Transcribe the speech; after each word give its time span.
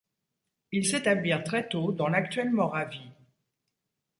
Ils 0.71 0.87
s'établirent 0.87 1.43
très 1.43 1.67
tôt 1.69 1.91
dans 1.91 2.07
l'actuelle 2.07 2.49
Moravie. 2.49 3.11